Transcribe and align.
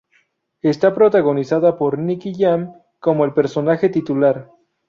Está 0.63 0.95
protagonizada 0.95 1.77
por 1.77 1.99
Nicky 1.99 2.33
Jam 2.33 2.73
como 2.99 3.23
el 3.23 3.35
personaje 3.35 3.87
titular. 3.87 4.49